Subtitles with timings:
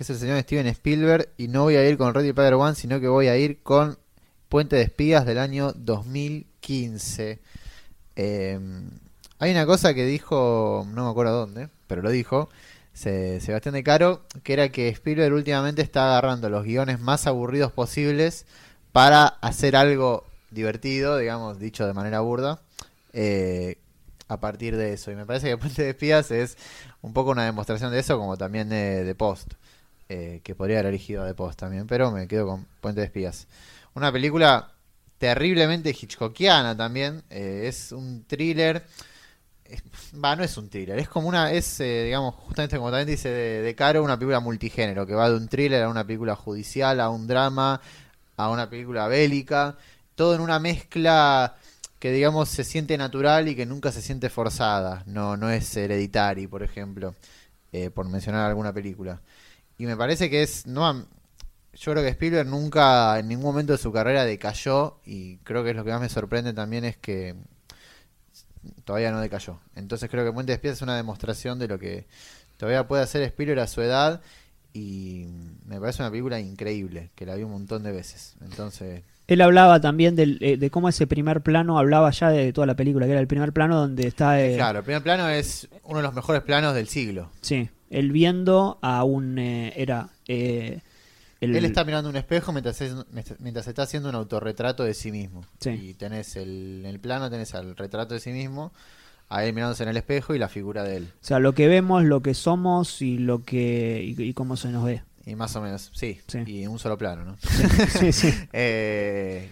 [0.00, 2.74] que es el señor Steven Spielberg, y no voy a ir con Ready Player One,
[2.74, 3.98] sino que voy a ir con
[4.48, 7.38] Puente de Espías del año 2015.
[8.16, 8.58] Eh,
[9.38, 12.48] hay una cosa que dijo, no me acuerdo dónde, pero lo dijo,
[12.94, 17.70] se- Sebastián de Caro, que era que Spielberg últimamente está agarrando los guiones más aburridos
[17.70, 18.46] posibles
[18.92, 22.62] para hacer algo divertido, digamos, dicho de manera burda,
[23.12, 23.76] eh,
[24.28, 25.10] a partir de eso.
[25.10, 26.56] Y me parece que Puente de Espías es
[27.02, 29.52] un poco una demostración de eso, como también de, de Post,
[30.10, 33.46] eh, que podría haber elegido de Post también, pero me quedo con Puente de Espías.
[33.94, 34.72] Una película
[35.18, 38.84] terriblemente hitchcockiana también, eh, es un thriller.
[40.22, 43.28] Va, no es un thriller, es como una, es, eh, digamos, justamente como también dice
[43.28, 46.98] de, de Caro, una película multigénero, que va de un thriller a una película judicial,
[46.98, 47.80] a un drama,
[48.36, 49.76] a una película bélica,
[50.16, 51.54] todo en una mezcla
[52.00, 55.04] que digamos se siente natural y que nunca se siente forzada.
[55.06, 57.14] No, no es hereditary, por ejemplo,
[57.70, 59.20] eh, por mencionar alguna película.
[59.80, 61.06] Y me parece que es, no,
[61.72, 65.70] yo creo que Spielberg nunca en ningún momento de su carrera decayó y creo que
[65.70, 67.34] es lo que más me sorprende también es que
[68.84, 69.58] todavía no decayó.
[69.74, 72.06] Entonces creo que Puente de Espías es una demostración de lo que
[72.58, 74.20] todavía puede hacer Spielberg a su edad
[74.74, 75.24] y
[75.64, 78.36] me parece una película increíble, que la vi un montón de veces.
[78.42, 82.66] Entonces, Él hablaba también del, eh, de cómo ese primer plano hablaba ya de toda
[82.66, 84.44] la película, que era el primer plano donde está.
[84.44, 87.30] eh, claro, el primer plano es uno de los mejores planos del siglo.
[87.40, 89.38] Sí, él viendo a un.
[89.38, 90.08] eh, era.
[90.28, 90.80] eh,
[91.40, 92.94] el- Él está mirando un espejo mientras, es-
[93.40, 95.42] mientras está haciendo un autorretrato de sí mismo.
[95.58, 95.70] Sí.
[95.70, 98.72] Y tenés el, en el plano, tenés al retrato de sí mismo,
[99.30, 101.08] a él mirándose en el espejo y la figura de él.
[101.22, 104.14] O sea, lo que vemos, lo que somos y lo que.
[104.16, 105.02] y, y cómo se nos ve.
[105.26, 106.18] Y más o menos, sí.
[106.26, 106.38] Sí.
[106.46, 107.36] Y un solo plano, ¿no?
[107.98, 108.32] Sí, sí.
[108.52, 109.50] Eh,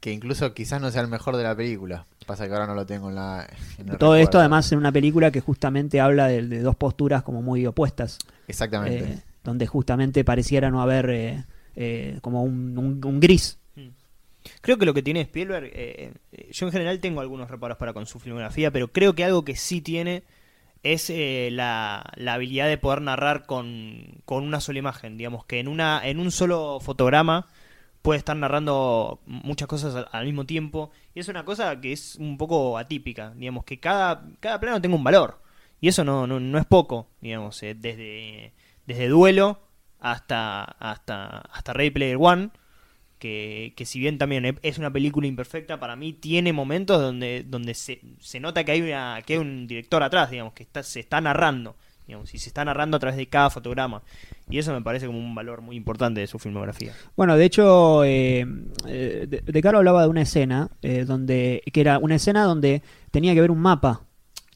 [0.00, 2.06] que incluso quizás no sea el mejor de la película.
[2.26, 3.48] Pasa que ahora no lo tengo en la.
[3.78, 7.22] en el Todo esto además en una película que justamente habla de, de dos posturas
[7.22, 8.18] como muy opuestas.
[8.46, 8.98] Exactamente.
[9.12, 13.58] eh, donde justamente pareciera no haber eh, eh, como un, un- un gris.
[14.62, 15.70] Creo que lo que tiene Spielberg,
[16.52, 19.56] yo en general tengo algunos reparos para con su filmografía, pero creo que algo que
[19.56, 20.22] sí tiene
[20.82, 25.18] es eh, la, la habilidad de poder narrar con, con una sola imagen.
[25.18, 27.46] Digamos que en, una, en un solo fotograma
[28.02, 30.90] puede estar narrando muchas cosas al, mismo tiempo.
[31.14, 33.32] Y es una cosa que es un poco atípica.
[33.36, 35.40] Digamos que cada, cada plano tenga un valor.
[35.80, 37.08] Y eso no, no, no es poco.
[37.20, 38.52] Digamos, eh, desde,
[38.86, 39.60] desde Duelo
[40.00, 42.50] hasta, hasta, hasta Ready Player One
[43.18, 47.74] que, que si bien también es una película imperfecta, para mí tiene momentos donde, donde
[47.74, 51.00] se, se nota que hay, una, que hay un director atrás, digamos, que está, se
[51.00, 51.76] está narrando,
[52.08, 54.02] digamos, y se está narrando a través de cada fotograma.
[54.48, 56.92] Y eso me parece como un valor muy importante de su filmografía.
[57.16, 58.46] Bueno, de hecho, eh,
[58.86, 62.82] eh, de, de Caro hablaba de una escena eh, donde que era una escena donde
[63.10, 64.07] tenía que ver un mapa.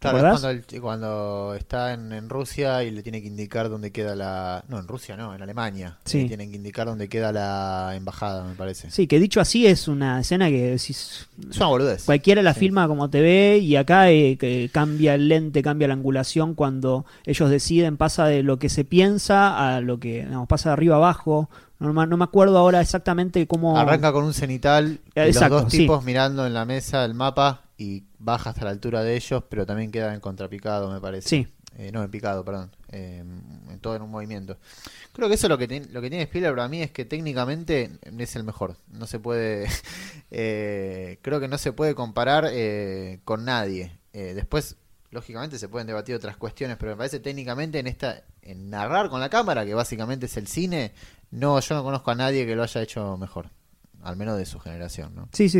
[0.00, 3.68] ¿Te Claro, es cuando, el- cuando está en, en Rusia y le tiene que indicar
[3.68, 4.64] dónde queda la...
[4.68, 5.98] No, en Rusia no, en Alemania.
[6.06, 6.22] Sí.
[6.22, 8.90] Le tienen que indicar dónde queda la embajada, me parece.
[8.90, 12.04] Sí, que dicho así es una escena que decís, Es una boludez.
[12.06, 12.60] cualquiera la Sí.
[12.60, 17.04] filma como te ve y acá eh, que cambia el lente, cambia la angulación cuando
[17.26, 20.96] ellos deciden, pasa de lo que se piensa a lo que digamos, pasa de arriba
[20.96, 21.50] abajo.
[21.78, 23.78] No, me- no me acuerdo ahora exactamente cómo...
[23.78, 25.78] Arranca con un cenital y Exacto, los dos sí.
[25.78, 29.64] tipos mirando en la mesa el mapa y baja hasta la altura de ellos, pero
[29.64, 31.28] también queda en contrapicado, me parece.
[31.28, 31.46] Sí.
[31.78, 32.70] Eh, no, en picado, perdón.
[32.92, 33.20] Eh,
[33.70, 34.58] en todo en un movimiento.
[35.12, 37.90] Creo que eso lo que, tiene- lo que tiene Spielberg para mí es que técnicamente
[38.18, 38.76] es el mejor.
[38.92, 39.66] No se puede.
[40.30, 43.92] eh, creo que no se puede comparar eh, con nadie.
[44.12, 44.76] Eh, después,
[45.10, 48.22] lógicamente, se pueden debatir otras cuestiones, pero me parece técnicamente en esta.
[48.42, 50.92] En narrar con la cámara, que básicamente es el cine,
[51.30, 53.48] no, yo no conozco a nadie que lo haya hecho mejor.
[54.02, 55.28] Al menos de su generación, ¿no?
[55.32, 55.58] Sí, sí, sí.